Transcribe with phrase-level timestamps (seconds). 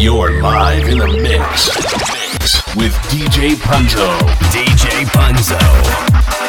[0.00, 4.18] You're live in the mix, mix with DJ Punzo.
[4.52, 6.47] DJ Punzo.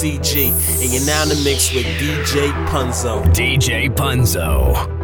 [0.00, 3.22] CG, and you're now in the mix with DJ Punzo.
[3.34, 4.99] DJ Punzo.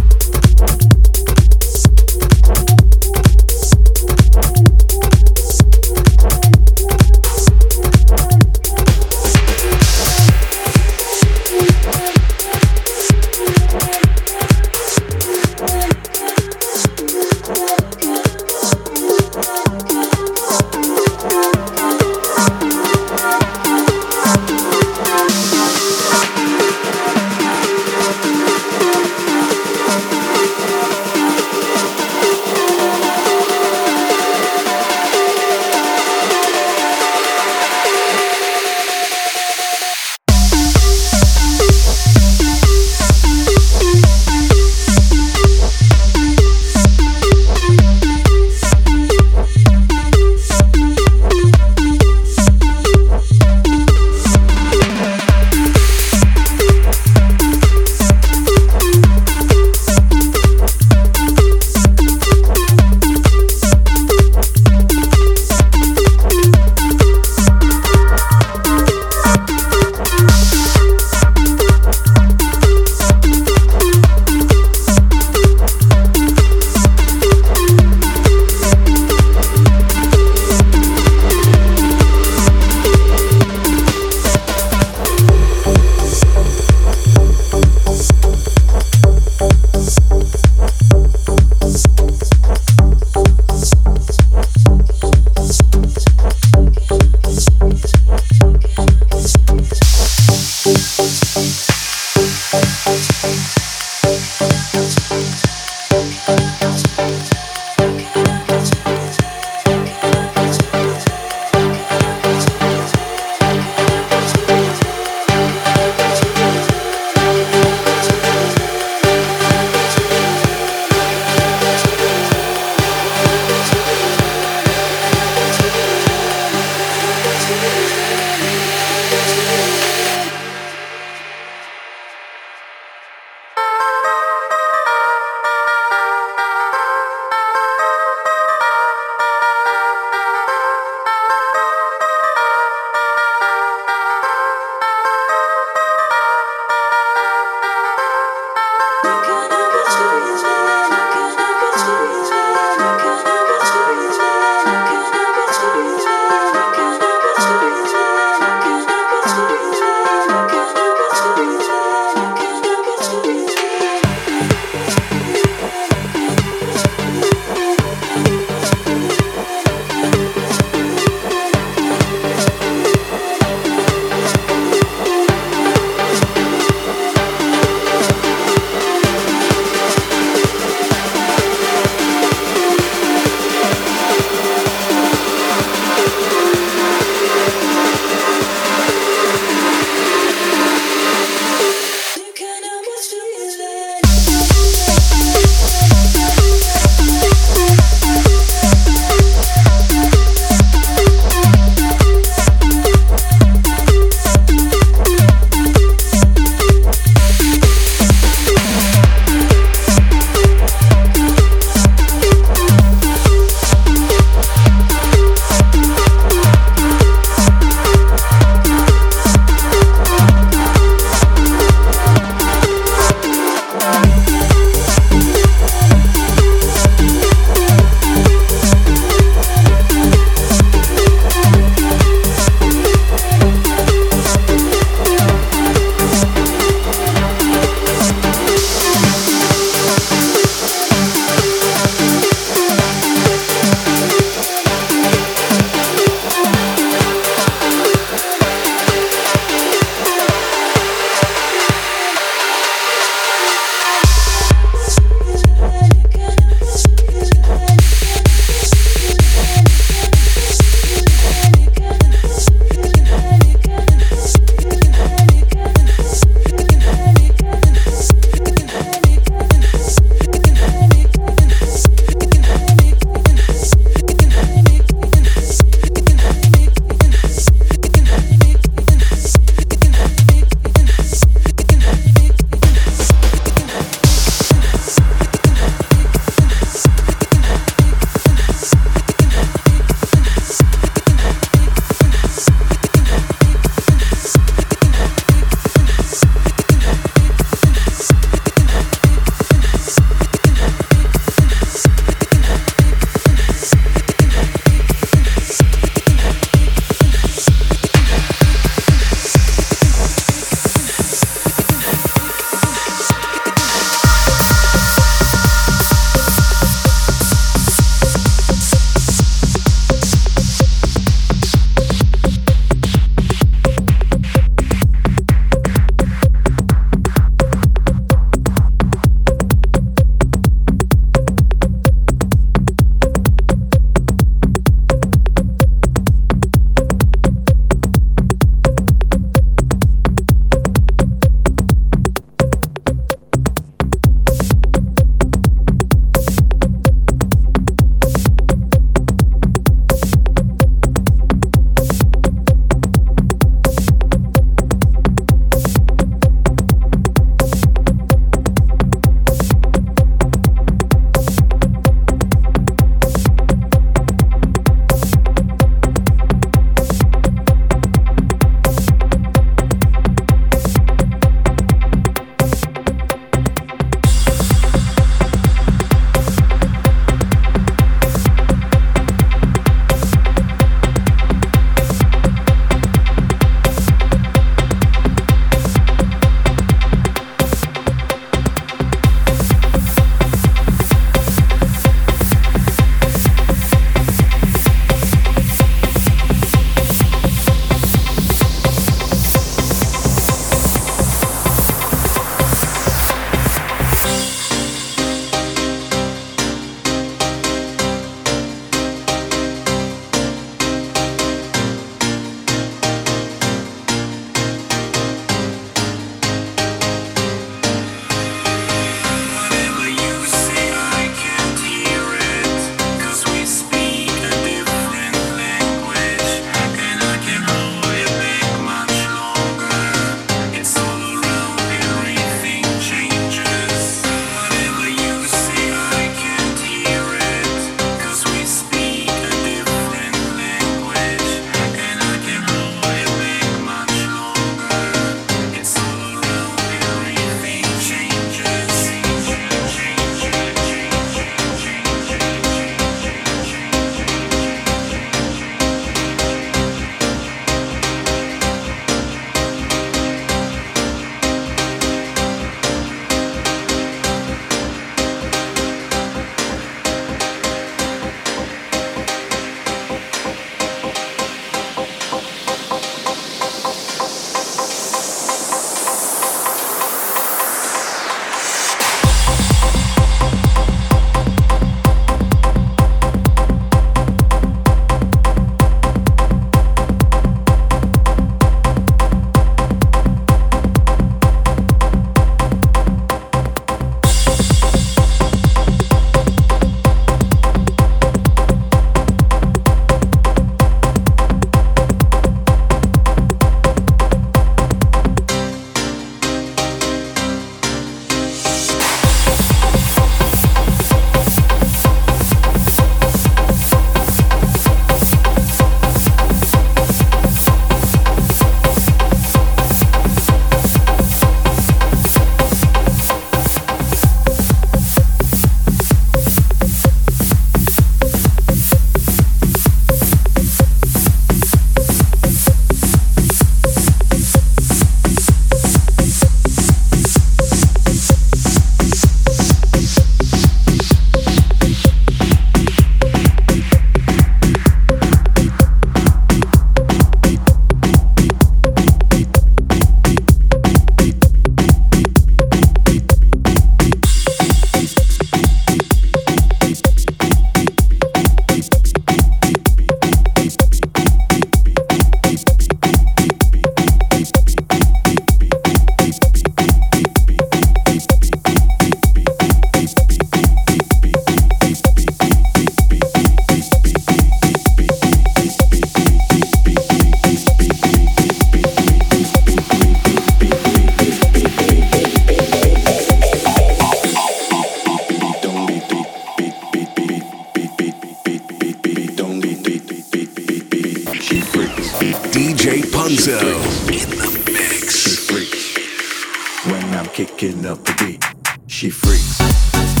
[598.71, 600.00] She freaks.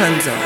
[0.00, 0.39] DJ Punzo.